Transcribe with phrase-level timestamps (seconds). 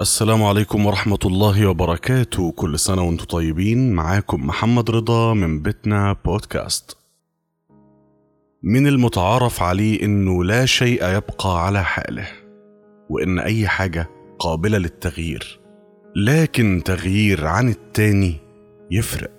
[0.00, 2.52] السلام عليكم ورحمة الله وبركاته.
[2.52, 3.92] كل سنة وأنتم طيبين.
[3.92, 6.96] معاكم محمد رضا من بيتنا بودكاست.
[8.62, 12.26] من المتعارف عليه إنه لا شيء يبقى على حاله
[13.10, 15.60] وإن أي حاجة قابلة للتغيير
[16.16, 18.36] لكن تغيير عن التاني
[18.90, 19.32] يفرق.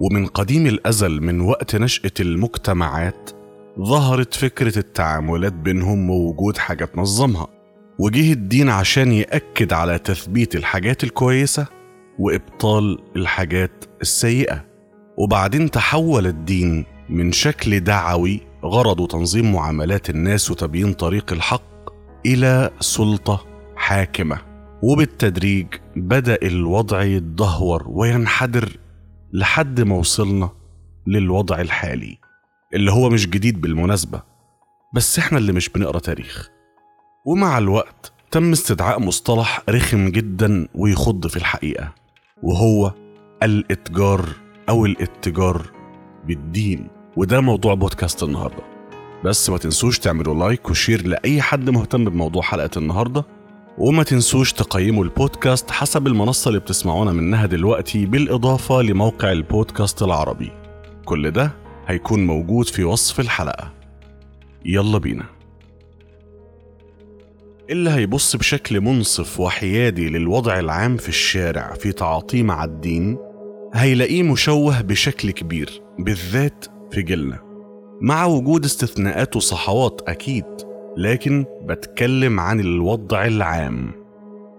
[0.00, 3.30] ومن قديم الأزل من وقت نشأة المجتمعات
[3.78, 7.59] ظهرت فكرة التعاملات بينهم ووجود حاجة تنظمها.
[8.02, 11.66] وجه الدين عشان يأكد على تثبيت الحاجات الكويسة
[12.18, 14.64] وإبطال الحاجات السيئة.
[15.18, 21.90] وبعدين تحول الدين من شكل دعوي غرضه تنظيم معاملات الناس وتبيين طريق الحق
[22.26, 24.38] إلى سلطة حاكمة.
[24.82, 28.76] وبالتدريج بدأ الوضع يتدهور وينحدر
[29.32, 30.50] لحد ما وصلنا
[31.06, 32.18] للوضع الحالي
[32.74, 34.22] اللي هو مش جديد بالمناسبة.
[34.94, 36.59] بس إحنا اللي مش بنقرأ تاريخ.
[37.24, 41.92] ومع الوقت تم استدعاء مصطلح رخم جدا ويخض في الحقيقة
[42.42, 42.92] وهو
[43.42, 44.24] الإتجار
[44.68, 45.62] أو الاتجار
[46.26, 46.88] بالدين.
[47.16, 48.62] وده موضوع بودكاست النهاردة.
[49.24, 53.24] بس ما تنسوش تعملوا like و share لأي حد مهتم بموضوع حلقة النهاردة.
[53.78, 60.52] وما تنسوش تقيموا البودكاست حسب المنصة اللي بتسمعونا منها دلوقتي بالإضافة لموقع البودكاست العربي.
[61.04, 61.52] كل ده
[61.86, 63.72] هيكون موجود في وصف الحلقة.
[64.64, 65.39] يلا بينا.
[67.70, 73.18] اللي هيبص بشكل منصف وحيادي للوضع العام في الشارع في تعاطيه مع الدين
[73.74, 77.38] هيلاقيه مشوه بشكل كبير بالذات في جيلنا.
[78.00, 80.44] مع وجود استثناءات وصحوات أكيد
[80.96, 83.92] لكن بتكلم عن الوضع العام.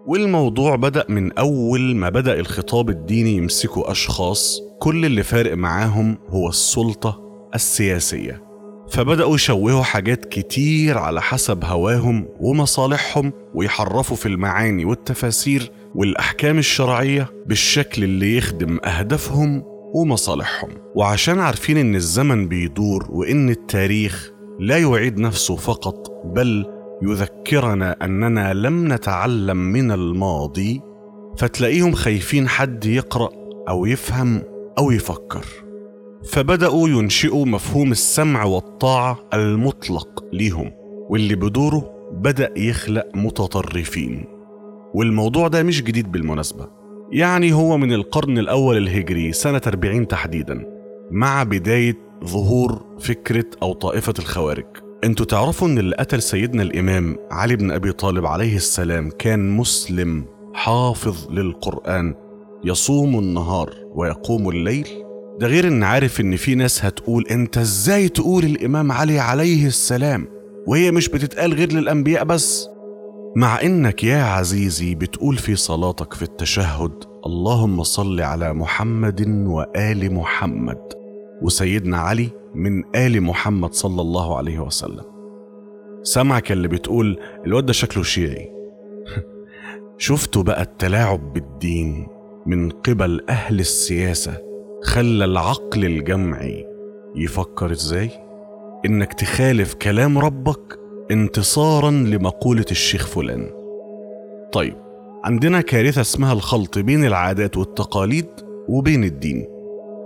[0.08, 6.50] والموضوع بدأ من أول ما بدأ الخطاب الديني يمسكوا أشخاص كل اللي فارق معاهم هو
[6.50, 7.22] السلطة
[7.56, 8.51] السياسية.
[8.92, 18.04] فبدأوا يشوهوا حاجات كتير على حسب هواهم ومصالحهم ويحرفوا في المعاني والتفاسير والأحكام الشرعية بالشكل
[18.04, 20.70] اللي يخدم أهدافهم ومصالحهم.
[20.96, 26.66] وعشان عارفين إن الزمن بيدور وإن التاريخ لا يعيد نفسه فقط بل
[27.04, 30.82] يذكرنا أننا لم نتعلم من الماضي
[31.38, 33.30] فتلاقيهم خايفين حد يقرأ
[33.70, 34.42] أو يفهم
[34.78, 35.46] أو يفكر.
[36.24, 40.72] فبدأوا ينشئوا مفهوم السمع والطاعة المطلق ليهم
[41.10, 44.26] واللي بدوره بدأ يخلق متطرفين.
[44.94, 46.68] والموضوع ده مش جديد بالمناسبة.
[47.12, 50.66] يعني هو من القرن الأول الهجري سنة 40 تحديدا
[51.12, 54.66] مع بداية ظهور فكرة أو طائفة الخوارج.
[55.04, 60.26] أنتوا تعرفوا إن اللي قتل سيدنا الإمام علي بن أبي طالب عليه السلام كان مسلم
[60.54, 62.16] حافظ للقرآن
[62.64, 64.88] يصوم النهار ويقوم الليل؟
[65.40, 70.28] ده غير إن عارف إن في ناس هتقول أنت إزاي تقول الإمام علي عليه السلام
[70.68, 72.68] وهي مش بتتقال غير للأنبياء بس.
[73.36, 76.92] مع إنك يا عزيزي بتقول في صلاتك في التشهد
[77.26, 80.82] اللهم صل على محمد وآل محمد.
[81.42, 85.04] وسيدنا علي من آل محمد صلى الله عليه وسلم.
[86.04, 88.52] سمعك اللي بتقول الواد ده شكله شيعي.
[89.98, 92.08] شفتوا بقى التلاعب بالدين
[92.46, 94.51] من قبل أهل السياسة؟
[94.84, 96.66] خلى العقل الجمعي
[97.16, 98.10] يفكر إزاي؟
[98.86, 100.80] إنك تخالف كلام ربك
[101.12, 103.50] انتصارا لمقولة الشيخ فلان.
[104.54, 104.76] طيب
[105.24, 108.28] عندنا كارثة اسمها الخلط بين العادات والتقاليد
[108.70, 109.48] وبين الدين.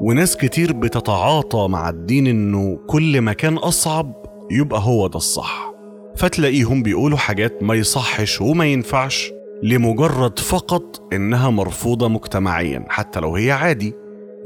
[0.01, 4.13] وناس كتير بتتعاطى مع الدين إنه كل ما كان أصعب
[4.51, 5.71] يبقى هو ده الصح.
[6.15, 9.31] فتلاقيهم بيقولوا حاجات ما يصحش وما ينفعش
[9.63, 13.93] لمجرد فقط إنها مرفوضة مجتمعيا حتى لو هي عادي.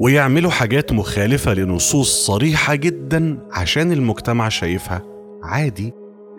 [0.00, 5.02] ويعملوا حاجات مخالفة لنصوص صريحة جدا عشان المجتمع شايفها.
[5.42, 5.92] عادي.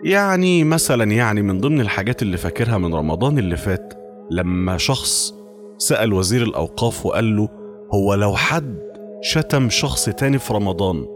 [0.04, 3.94] يعني مثلا يعني من ضمن الحاجات اللي فاكرها من رمضان اللي فات
[4.30, 5.34] لما شخص
[5.78, 7.48] سأل وزير الأوقاف وقال له
[7.94, 8.78] هو لو حد
[9.22, 11.06] شتم شخص تاني في رمضان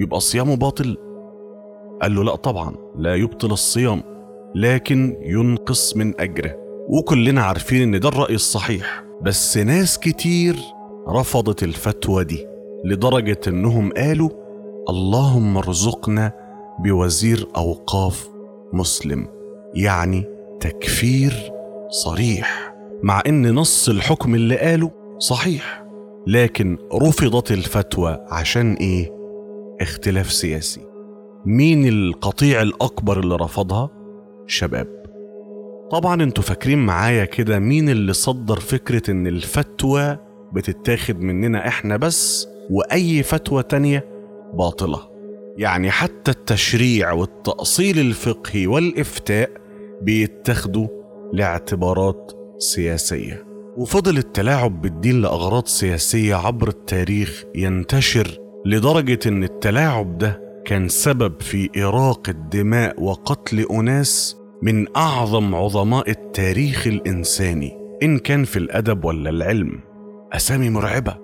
[0.00, 0.96] يبقى صيامه باطل؟
[2.02, 4.02] قال له لا طبعا لا يبطل الصيام
[4.54, 6.56] لكن ينقص من أجره.
[6.88, 10.56] وكلنا عارفين إن ده الرأي الصحيح بس ناس كتير
[11.08, 12.46] رفضت الفتوى دي
[12.84, 14.30] لدرجة إنهم قالوا
[14.88, 16.32] اللهم ارزقنا
[16.84, 18.28] بوزير أوقاف
[18.72, 19.28] مسلم.
[19.74, 20.24] يعني
[20.60, 21.52] تكفير
[21.88, 25.84] صريح مع إن نص الحكم اللي قاله صحيح
[26.26, 29.12] لكن رفضت الفتوى عشان إيه؟
[29.80, 30.80] اختلاف سياسي.
[31.46, 33.90] مين القطيع الأكبر اللي رفضها؟
[34.46, 35.04] شباب.
[35.90, 40.18] طبعا أنتوا فاكرين معايا كده مين اللي صدر فكرة إن الفتوى
[40.54, 44.04] بتتاخد مننا إحنا بس وأي فتوى تانية
[44.54, 45.00] باطلة.
[45.56, 49.50] يعني حتى التشريع والتأصيل الفقهي والإفتاء
[50.02, 50.88] بيتاخدوا
[51.32, 53.44] لاعتبارات سياسية.
[53.76, 61.70] وفضل التلاعب بالدين لأغراض سياسية عبر التاريخ ينتشر لدرجة إن التلاعب ده كان سبب في
[61.76, 67.72] اراقه دماء وقتل أناس من أعظم عظماء التاريخ الإنساني
[68.02, 69.80] إن كان في الأدب ولا العلم.
[70.34, 71.16] أسامي مرعبة.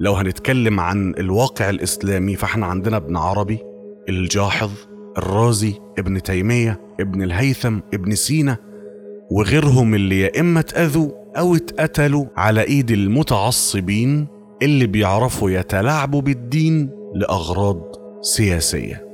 [0.00, 3.58] لو هنتكلم عن الواقع الإسلامي فإحنا عندنا ابن عربي
[4.08, 4.70] الجاحظ
[5.18, 8.56] الرازي ابن تيمية ابن الهيثم ابن سينا
[9.30, 14.26] وغيرهم اللي يا إما اتأذوا أو اتقتلوا على إيد المتعصبين
[14.62, 17.82] اللي بيعرفوا يتلاعبوا بالدين لأغراض
[18.20, 19.06] سياسية.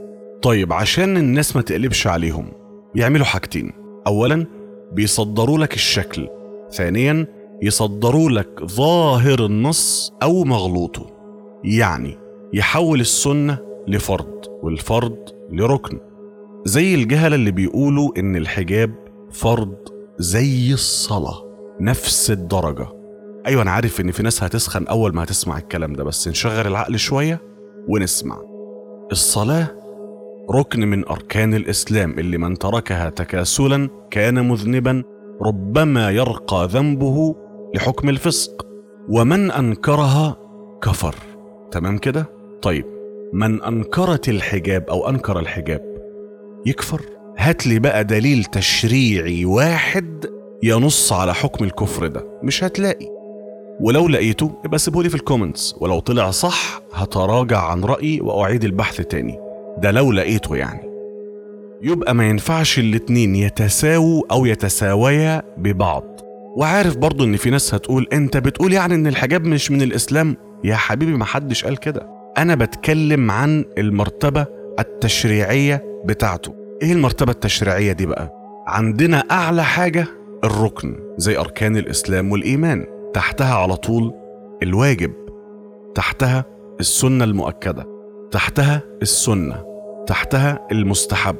[0.42, 2.52] طيب عشان الناس ما تقلبش عليهم
[2.94, 3.72] يعملوا حاجتين.
[4.06, 4.46] اولا
[4.92, 6.28] بيصدروا لك الشكل.
[6.72, 7.26] ثانيا
[7.62, 11.06] يصدروا لك ظاهر النص أو مغلوطه.
[11.64, 12.18] يعني
[12.54, 13.58] يحول السنة
[13.88, 15.16] لفرض والفرض
[15.52, 15.98] لركن.
[16.64, 18.94] زي الجهله اللي بيقولوا إن الحجاب
[19.32, 19.74] فرض
[20.18, 21.44] زي الصلاة
[21.80, 22.86] نفس الدرجة.
[23.46, 26.98] أيوه أنا عارف إن في ناس هتسخن أول ما هتسمع الكلام ده بس نشغل العقل
[26.98, 27.40] شوية
[27.88, 28.38] ونسمع.
[29.12, 29.66] الصلاة
[30.50, 35.02] ركن من أركان الإسلام اللي من تركها تكاسلا كان مذنبا
[35.42, 37.34] ربما يرقى ذنبه
[37.74, 38.66] لحكم الفسق.
[39.08, 40.36] ومن أنكرها
[40.82, 41.14] كفر.
[41.70, 42.26] تمام كده؟
[42.62, 42.84] طيب
[43.32, 45.80] من أنكرت الحجاب أو أنكر الحجاب
[46.66, 47.02] يكفر.
[47.38, 50.26] هات لي بقى دليل تشريعي واحد
[50.62, 52.24] ينص على حكم الكفر ده.
[52.42, 53.06] مش هتلاقي.
[53.80, 59.00] ولو لقيته يبقى سيبهولي في ال comments ولو طلع صح هتراجع عن رأيي وأعيد البحث
[59.00, 59.38] تاني.
[59.78, 60.88] ده لو لقيته يعني.
[61.82, 66.27] يبقى ما ينفعش الاتنين يتساووا أو يتساويا ببعض.
[66.58, 70.74] وعارف برضو إن في ناس هتقول أنت بتقول يعني إن الحجاب مش من الإسلام؟ يا
[70.76, 72.08] حبيبي ما حدش قال كده.
[72.38, 74.46] أنا بتكلم عن المرتبة
[74.78, 76.54] التشريعية بتاعته.
[76.82, 78.32] إيه المرتبة التشريعية دي بقى؟
[78.66, 80.06] عندنا أعلى حاجة
[80.44, 82.86] الركن زي أركان الإسلام والإيمان.
[83.14, 84.14] تحتها على طول
[84.62, 85.12] الواجب
[85.94, 86.44] تحتها
[86.80, 87.86] السنة المؤكدة
[88.30, 89.64] تحتها السنة
[90.06, 91.36] تحتها المستحب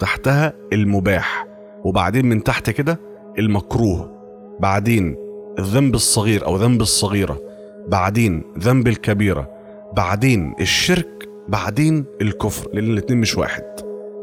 [0.00, 1.46] تحتها المباح
[1.84, 3.00] وبعدين من تحت كده
[3.38, 4.17] المكروه.
[4.60, 5.16] بعدين
[5.58, 7.40] الذنب الصغير أو ذنب الصغيرة
[7.88, 9.50] بعدين ذنب الكبيرة
[9.96, 13.64] بعدين الشرك بعدين الكفر لأن الاتنين مش واحد.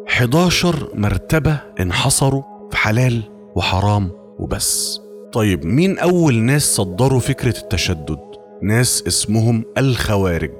[0.08, 2.42] 11 مرتبة انحصروا
[2.72, 3.24] في حلال
[3.56, 5.00] وحرام وبس.
[5.34, 8.20] طيب مين أول ناس صدروا فكرة التشدد؟
[8.62, 10.52] ناس اسمهم الخوارج.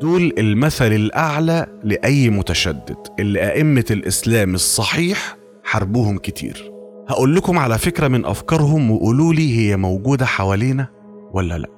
[0.00, 2.96] دول المثل الأعلى لأي متشدد.
[3.20, 6.73] اللي ائمه الإسلام الصحيح حاربوهم كتير.
[7.08, 10.88] هقول لكم على فكرة من أفكارهم وقولوا لي هي موجودة حوالينا
[11.32, 11.68] ولا لأ.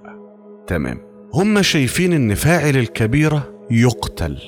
[0.66, 0.98] تمام.
[1.34, 4.38] هم شايفين إن فاعل الكبيرة يقتل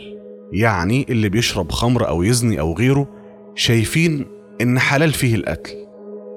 [0.52, 3.08] يعني اللي بيشرب خمر أو يزني أو غيره
[3.54, 4.26] شايفين
[4.60, 5.74] إن حلال فيه القتل.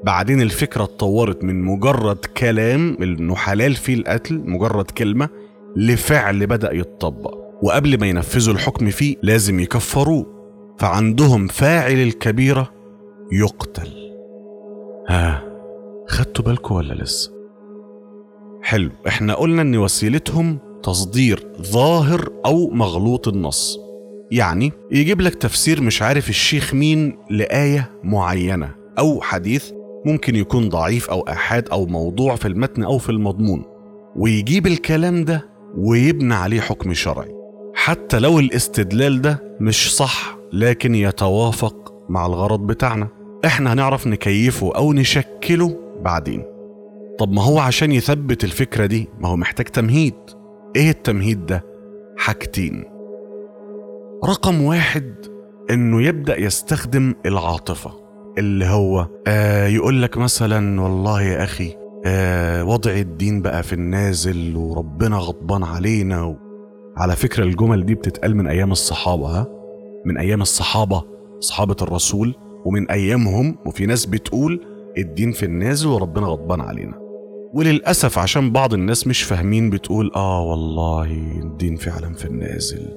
[0.03, 5.29] بعدين الفكرة اتطورت من مجرد كلام إنه حلال فيه القتل مجرد كلمة
[5.75, 7.37] لفعل بدأ يتطبق.
[7.63, 10.25] وقبل ما ينفذوا الحكم فيه لازم يكفروه.
[10.79, 12.71] فعندهم فاعل الكبيرة
[13.31, 14.10] يقتل.
[15.07, 15.43] ها
[16.07, 17.31] خدتوا بالكم ولا لسه؟
[18.61, 23.79] حلو إحنا قلنا إن وسيلتهم تصدير ظاهر أو مغلوط النص.
[24.31, 29.71] يعني يجيب لك تفسير مش عارف الشيخ مين لآية معينة أو حديث
[30.05, 33.63] ممكن يكون ضعيف أو أحاد أو موضوع في المتن أو في المضمون.
[34.15, 37.35] ويجيب الكلام ده ويبنى عليه حكم شرعي.
[37.73, 43.07] حتى لو الاستدلال ده مش صح لكن يتوافق مع الغرض بتاعنا.
[43.45, 46.43] إحنا هنعرف نكيفه أو نشكله بعدين.
[47.19, 50.13] طب ما هو عشان يثبت الفكرة دي ما هو محتاج تمهيد.
[50.75, 51.63] إيه التمهيد ده؟
[52.17, 52.83] حاجتين.
[54.25, 55.15] رقم واحد
[55.69, 57.91] إنه يبدأ يستخدم العاطفة
[58.37, 64.55] اللي هو آه يقول لك مثلا والله يا أخي آه وضع الدين بقى في النازل
[64.57, 66.35] وربنا غضبان علينا و...
[66.97, 69.47] على فكرة الجمل دي بتتقال من أيام الصحابة ها؟
[70.05, 71.03] من أيام الصحابة
[71.39, 72.35] صحابة الرسول.
[72.65, 74.65] ومن أيامهم وفي ناس بتقول
[74.97, 76.93] الدين في النازل وربنا غضبان علينا.
[77.53, 81.11] وللأسف عشان بعض الناس مش فاهمين بتقول آه والله
[81.43, 82.87] الدين فعلا في النازل.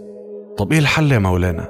[0.58, 1.68] طب إيه الحل يا مولانا؟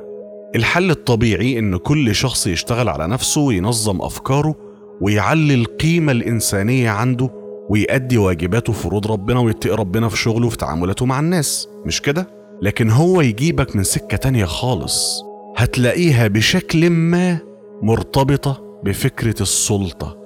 [0.54, 4.54] الحل الطبيعي إن كل شخص يشتغل على نفسه وينظم أفكاره
[5.00, 7.30] ويعلي القيمة الإنسانية عنده
[7.68, 11.68] ويأدي واجباته وفروض ربنا ويتقي ربنا في شغله وفي تعاملاته مع الناس.
[11.86, 12.28] مش كده؟
[12.62, 15.22] لكن هو يجيبك من سكة تانية خالص.
[15.56, 17.38] هتلاقيها بشكل ما
[17.84, 20.16] مرتبطة بفكرة السلطة.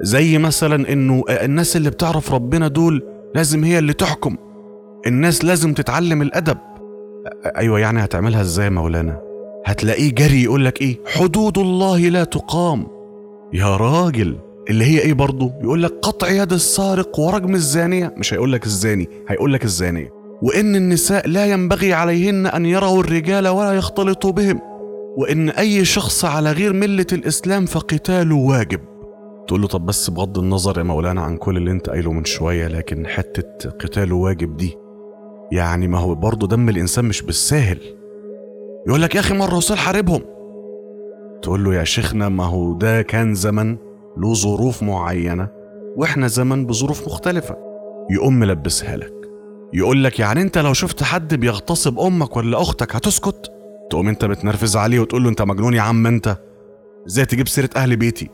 [0.00, 3.02] زي مثلا إنه الناس اللي بتعرف ربنا دول
[3.34, 4.36] لازم هي اللي تحكم.
[5.06, 6.58] الناس لازم تتعلم الأدب.
[7.56, 9.20] أيوه يعني هتعملها إزاي مولانا؟
[9.66, 12.86] هتلاقيه جري يقول لك إيه؟ حدود الله لا تقام.
[13.52, 14.36] يا راجل
[14.70, 18.14] اللي هي إيه برضه؟ يقول لك قطع يد السارق ورجم الزانية.
[18.16, 20.12] مش هيقول لك الزاني هيقول لك الزانية.
[20.42, 24.75] وإن النساء لا ينبغي عليهن أن يروا الرجال ولا يختلطوا بهم.
[25.16, 28.80] وإن أي شخص على غير ملة الإسلام فقتاله واجب.
[29.48, 32.68] تقول له طب بس بغض النظر يا مولانا عن كل اللي أنت قايله من شوية
[32.68, 34.76] لكن حتة قتاله واجب دي
[35.52, 37.78] يعني ما هو برضه دم الإنسان مش بالساهل.
[38.86, 40.22] يقول لك يا أخي مرة وصل حاربهم.
[41.42, 43.76] تقول له يا شيخنا ما هو ده كان زمن
[44.16, 45.48] له ظروف معينة
[45.96, 47.56] وإحنا زمن بظروف مختلفة.
[48.10, 49.12] يقوم ملبسها لك.
[49.72, 53.52] يقول لك يعني أنت لو شفت حد بيغتصب أمك ولا أختك هتسكت؟
[53.90, 56.36] تقوم انت بتنرفز عليه وتقول له انت مجنون يا عم انت؟
[57.06, 58.30] إزاي تجيب سيرة أهل بيتي؟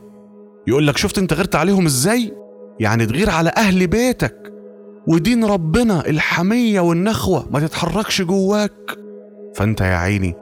[0.67, 2.33] يقول لك شفت انت غيرت عليهم إزاي؟
[2.79, 4.53] يعني تغير على أهل بيتك.
[5.07, 8.97] ودين ربنا الحمية والنخوة ما تتحركش جواك.
[9.55, 10.35] فانت يا عيني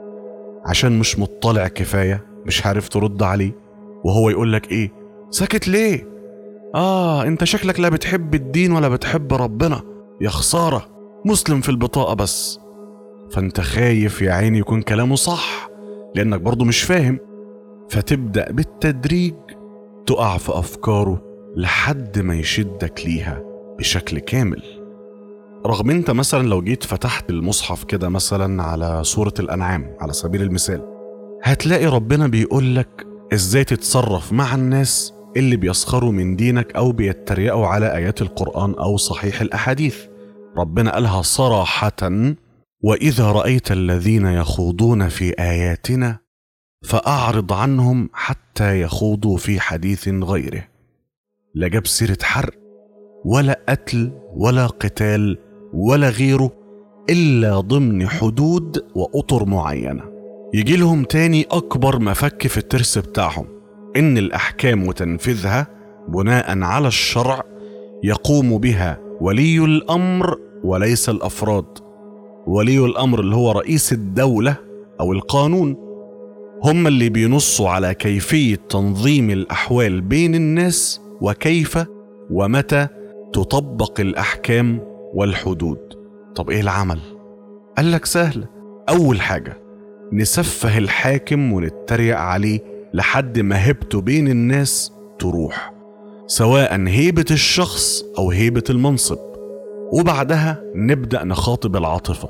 [0.66, 3.52] عشان مش مطلع كفاية مش عارف ترد عليه
[4.04, 4.92] وهو يقول لك إيه؟
[5.30, 6.08] ساكت ليه؟
[6.74, 9.82] آه انت شكلك لا بتحب الدين ولا بتحب ربنا.
[10.20, 10.88] يا خسارة
[11.24, 12.58] مسلم في البطاقة بس.
[13.32, 15.68] فانت خايف يا عيني يكون كلامه صح
[16.14, 17.18] لأنك برضه مش فاهم.
[17.90, 19.34] فتبدأ بالتدريج
[20.06, 21.22] تقع في أفكاره
[21.56, 23.42] لحد ما يشدك ليها
[23.78, 24.62] بشكل كامل.
[25.66, 30.82] رغم إنت مثلا لو جيت فتحت المصحف كده مثلا على سورة الأنعام على سبيل المثال
[31.42, 37.96] هتلاقي ربنا بيقول لك إزاي تتصرف مع الناس اللي بيسخروا من دينك أو بيتريقوا على
[37.96, 39.96] آيات القرآن أو صحيح الأحاديث.
[40.56, 41.92] ربنا قالها صراحة
[42.82, 46.18] وإذا رأيت الذين يخوضون في آياتنا
[46.84, 50.68] فأعرض عنهم حتى يخوضوا في حديث غيره.
[51.54, 52.54] لا جاب سيرة حرق
[53.24, 55.38] ولا قتل ولا قتال
[55.72, 56.52] ولا غيره
[57.10, 60.02] إلا ضمن حدود وأطر معينة.
[60.54, 63.46] يجي لهم تاني أكبر مفك في الترس بتاعهم
[63.96, 65.66] إن الأحكام وتنفيذها
[66.08, 67.42] بناء على الشرع
[68.04, 71.81] يقوم بها ولي الأمر وليس الأفراد.
[72.46, 74.56] ولي الأمر اللي هو رئيس الدولة
[75.00, 75.76] أو القانون
[76.64, 81.78] هم اللي بينصوا على كيفية تنظيم الأحوال بين الناس وكيف
[82.30, 82.88] ومتى
[83.32, 84.80] تطبق الأحكام
[85.14, 85.78] والحدود.
[86.34, 86.98] طب إيه العمل؟
[87.76, 88.44] قال لك سهل.
[88.88, 89.56] أول حاجة
[90.12, 92.60] نسفه الحاكم ونتريق عليه
[92.94, 95.72] لحد ما هيبته بين الناس تروح
[96.26, 99.18] سواء هيبة الشخص أو هيبة المنصب.
[99.92, 102.28] وبعدها نبدأ نخاطب العاطفة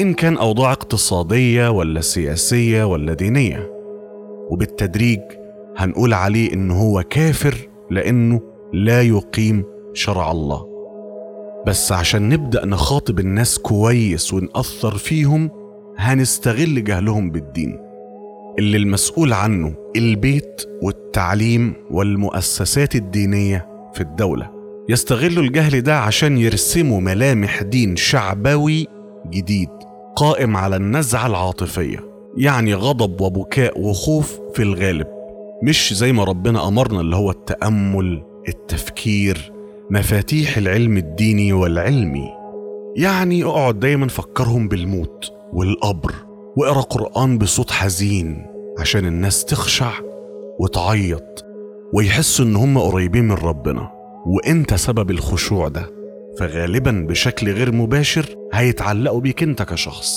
[0.00, 3.70] إن كان أوضاع اقتصادية ولا سياسية ولا دينية.
[4.50, 5.20] وبالتدريج
[5.76, 8.40] هنقول عليه إن هو كافر لأنه
[8.72, 10.66] لا يقيم شرع الله.
[11.66, 15.50] بس عشان نبدأ نخاطب الناس كويس ونأثر فيهم
[15.96, 17.80] هنستغل جهلهم بالدين.
[18.58, 24.53] اللي المسؤول عنه البيت والتعليم والمؤسسات الدينية في الدولة.
[24.88, 28.86] يستغلوا الجهل ده عشان يرسموا ملامح دين شعبوي
[29.30, 29.68] جديد
[30.16, 31.98] قائم على النزعة العاطفية
[32.36, 35.06] يعني غضب وبكاء وخوف في الغالب.
[35.62, 39.52] مش زي ما ربنا أمرنا اللي هو التأمل التفكير
[39.90, 42.28] مفاتيح العلم الديني والعلمي.
[42.96, 46.12] يعني اقعد دايما فكرهم بالموت والقبر
[46.56, 48.46] واقرأ قرآن بصوت حزين
[48.78, 49.92] عشان الناس تخشع
[50.60, 51.44] وتعيط
[51.92, 53.90] ويحسوا إن هم قريبين من ربنا.
[54.26, 55.90] وانت سبب الخشوع ده
[56.38, 60.14] فغالبا بشكل غير مباشر هيتعلقوا بيك انت كشخص.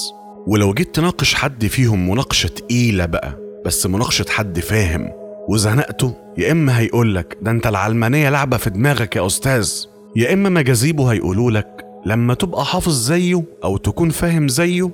[0.48, 5.10] ولو جيت تناقش حد فيهم مناقشة تقيلة بقى بس مناقشة حد فاهم
[5.50, 9.72] وزنقته يا إما هيقولك ده أنت العلمانية لعبة في دماغك يا أستاذ
[10.16, 14.92] يا إما مجاذيبه هيقولوا لك لما تبقى حافظ زيه أو تكون فاهم زيه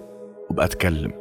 [0.51, 1.11] ابقى اتكلم.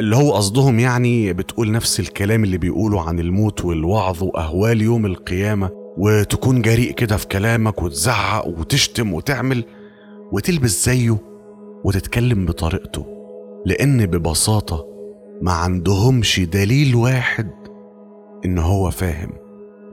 [0.00, 5.70] اللي هو قصدهم يعني بتقول نفس الكلام اللي بيقولوا عن الموت والوعظ وأهوال يوم القيامة
[5.96, 9.64] وتكون جريء كده في كلامك وتزعق وتشتم وتعمل
[10.32, 11.18] وتلبس زيه
[11.84, 13.06] وتتكلم بطريقته
[13.66, 14.86] لأن ببساطة
[15.42, 17.50] ما عندهمش دليل واحد
[18.44, 19.30] إن هو فاهم.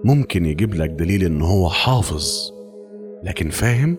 [0.04, 2.52] ممكن يجيب لك دليل إن هو حافظ
[3.24, 3.98] لكن فاهم؟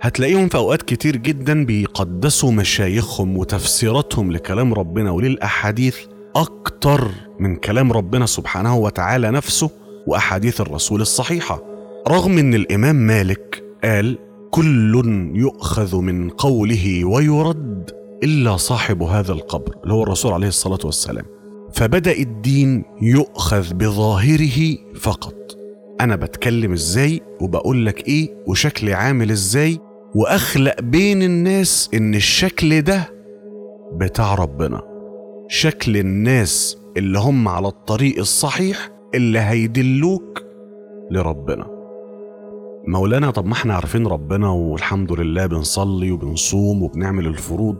[0.00, 5.96] هتلاقيهم في أوقات كتير جدا بيقدسوا مشايخهم وتفسيراتهم لكلام ربنا وللأحاديث
[6.36, 9.70] أكتر من كلام ربنا سبحانه وتعالى نفسه.
[10.06, 11.62] وأحاديث الرسول الصحيحة.
[12.08, 14.18] رغم إن الإمام مالك قال
[14.50, 14.92] كل
[15.34, 17.90] يؤخذ من قوله ويرد
[18.24, 21.24] إلا صاحب هذا القبر اللي هو الرسول عليه الصلاة والسلام.
[21.72, 25.34] فبدأ الدين يؤخذ بظاهره فقط.
[26.00, 29.78] أنا بتكلم إزاي وبقول لك إيه وشكلي عامل إزاي
[30.14, 33.10] وأخلق بين الناس إن الشكل ده
[33.92, 34.80] بتاع ربنا.
[35.48, 40.42] شكل الناس اللي هم على الطريق الصحيح اللي هيدلوك
[41.10, 41.66] لربنا.
[42.86, 47.76] مولانا طب ما إحنا عارفين ربنا والحمد لله بنصلي وبنصوم وبنعمل الفروض.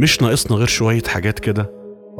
[0.00, 1.70] مش ناقصنا غير شوية حاجات كده.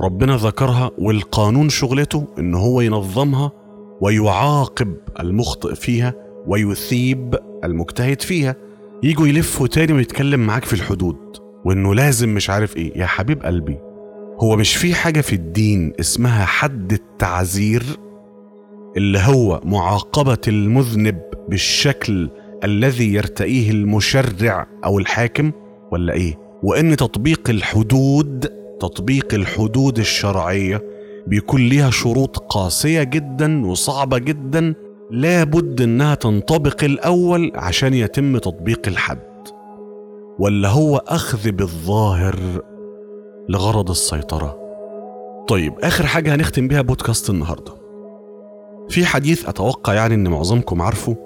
[0.00, 3.52] ربنا ذكرها والقانون شغلته إن هو ينظمها
[4.00, 6.14] ويعاقب المخطئ فيها
[6.47, 8.57] ويثيب المجتهد فيها.
[9.02, 11.16] يجوا يلفوا تاني ويتكلم معاك في الحدود.
[11.64, 12.99] وإنه لازم مش عارف إيه.
[12.99, 13.78] يا حبيب قلبي
[14.42, 17.83] هو مش في حاجة في الدين اسمها حد التعزير
[18.97, 22.28] اللي هو معاقبة المذنب بالشكل
[22.64, 25.52] الذي يرتئيه المشرع أو الحاكم
[25.92, 30.83] ولا إيه؟ وإن تطبيق الحدود تطبيق الحدود الشرعية
[31.26, 34.75] بيكون ليها شروط قاسية جدا وصعبة جدا
[35.11, 39.18] لابد إنها تنطبق الأول عشان يتم تطبيق الحد.
[40.38, 42.62] ولا هو أخذ بالظاهر
[43.49, 44.59] لغرض السيطرة.
[45.49, 47.77] طيب آخر حاجة هنختم بيها بودكاست النهاردة.
[48.90, 51.16] في حديث أتوقع يعني إن معظمكم عارفه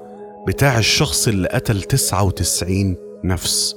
[0.47, 3.77] بتاع الشخص اللي قتل 99 نفس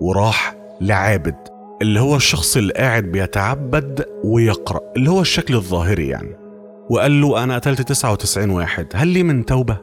[0.00, 1.36] وراح لعابد
[1.82, 6.36] اللي هو الشخص اللي قاعد بيتعبد ويقرأ اللي هو الشكل الظاهري يعني
[6.90, 9.76] وقال له أنا قتلت 99 واحد هل لي من توبة؟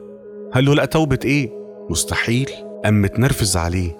[0.54, 1.50] قال له لا توبة إيه؟
[1.90, 2.50] مستحيل
[2.84, 3.96] قام متنرفز عليه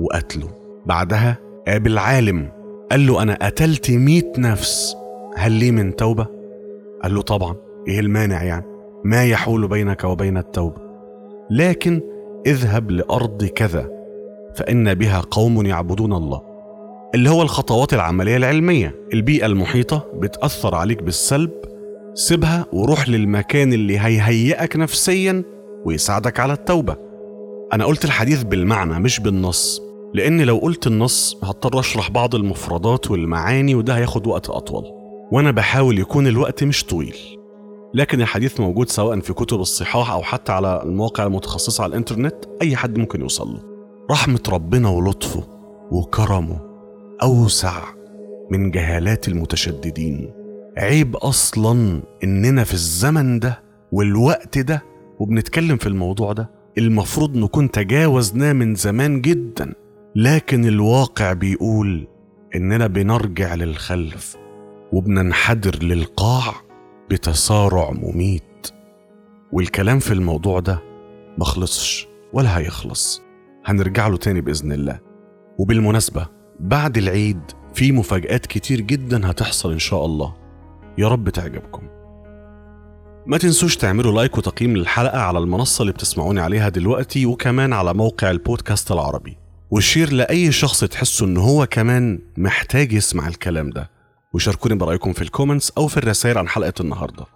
[0.00, 0.48] وقتله
[0.86, 1.38] بعدها
[1.68, 2.48] قابل عالم
[2.90, 4.96] قال له أنا قتلت مئة نفس
[5.36, 6.26] هل لي من توبة؟
[7.02, 7.56] قال له طبعا
[7.88, 8.64] إيه المانع يعني؟
[9.04, 10.82] ما يحول بينك وبين التوبة.
[11.50, 12.00] لكن
[12.46, 13.90] اذهب لأرض كذا
[14.56, 16.40] فإن بها قوم يعبدون الله.
[17.14, 18.94] اللي هو الخطوات العملية العلمية.
[19.12, 21.50] البيئة المحيطة بتأثر عليك بالسلب.
[22.14, 25.42] سيبها وروح للمكان اللي هيهيئك نفسيا
[25.84, 26.96] ويساعدك على التوبة.
[27.72, 29.82] أنا قلت الحديث بالمعنى مش بالنص.
[30.14, 34.84] لأن لو قلت النص هضطر أشرح بعض المفردات والمعاني وده هياخد وقت أطول.
[35.32, 37.16] وأنا بحاول يكون الوقت مش طويل.
[37.94, 42.76] لكن الحديث موجود سواء في كتب الصحاح أو حتى على المواقع المتخصصة على الإنترنت أي
[42.76, 43.60] حد ممكن يوصل له.
[44.10, 45.44] رحمة ربنا ولطفه
[45.90, 46.60] وكرمه
[47.22, 47.82] أوسع
[48.50, 50.30] من جهالات المتشددين.
[50.76, 54.82] عيب أصلا إننا في الزمن ده والوقت ده
[55.18, 59.74] وبنتكلم في الموضوع ده المفروض نكون تجاوزناه من زمان جدا.
[60.16, 62.08] لكن الواقع بيقول
[62.56, 64.36] إننا بنرجع للخلف
[64.92, 66.63] وبننحدر للقاع.
[67.14, 68.66] بتسارع مميت.
[69.52, 70.82] والكلام في الموضوع ده
[71.38, 73.22] مخلصش ولا هيخلص.
[73.64, 75.00] هنرجع له تاني بإذن الله.
[75.58, 76.26] وبالمناسبة
[76.60, 77.40] بعد العيد
[77.74, 80.34] في مفاجآت كتير جدا هتحصل إن شاء الله.
[80.98, 81.82] يا رب تعجبكم.
[83.26, 88.30] ما تنسوش تعملوا like وتقييم للحلقة على المنصة اللي بتسمعوني عليها دلوقتي وكمان على موقع
[88.30, 89.38] البودكاست العربي.
[89.70, 93.90] و share لأي شخص تحسوا إن هو كمان محتاج يسمع الكلام ده.
[94.34, 97.26] وشاركوني برأيكم في ال comments أو في الرسائل عن حلقة النهاردة.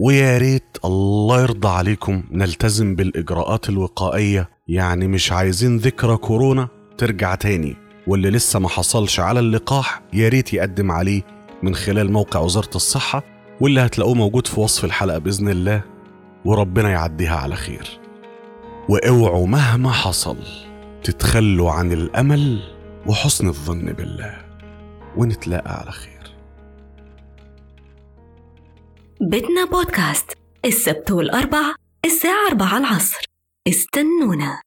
[0.00, 4.48] ويا ريت الله يرضى عليكم نلتزم بالإجراءات الوقائية.
[4.68, 6.68] يعني مش عايزين ذكرى كورونا
[6.98, 7.76] ترجع تاني.
[8.06, 11.22] واللي لسه ما حصلش على اللقاح يا ريت يقدم عليه
[11.62, 13.22] من خلال موقع وزارة الصحة
[13.60, 15.82] واللي هتلاقوه موجود في وصف الحلقة بإذن الله.
[16.44, 18.00] وربنا يعديها على خير.
[18.88, 20.36] واوعوا مهما حصل
[21.02, 22.60] تتخلوا عن الأمل
[23.06, 24.38] وحسن الظن بالله.
[25.16, 26.15] ونتلاقى على خير.
[29.20, 30.32] بيتنا بودكاست.
[30.64, 31.74] السبت والأربع
[32.04, 33.24] الساعة 4 العصر.
[33.68, 34.65] استنونا.